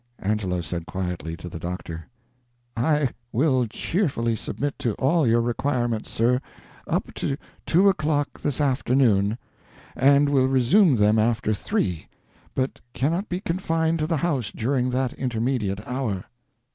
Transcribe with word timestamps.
Angelo 0.17 0.61
said 0.61 0.87
quietly 0.87 1.37
to 1.37 1.47
the 1.47 1.59
doctor: 1.59 2.07
"I 2.75 3.09
will 3.31 3.67
cheerfully 3.67 4.35
submit 4.35 4.79
to 4.79 4.95
all 4.95 5.27
your 5.27 5.41
requirements, 5.41 6.09
sir, 6.09 6.41
up 6.87 7.13
to 7.13 7.37
two 7.67 7.87
o'clock 7.87 8.41
this 8.41 8.59
afternoon, 8.59 9.37
and 9.95 10.27
will 10.27 10.47
resume 10.47 10.95
them 10.95 11.19
after 11.19 11.53
three, 11.53 12.07
but 12.55 12.79
cannot 12.93 13.29
be 13.29 13.41
confined 13.41 13.99
to 13.99 14.07
the 14.07 14.17
house 14.17 14.51
during 14.51 14.89
that 14.89 15.13
intermediate 15.13 15.87
hour." 15.87 16.25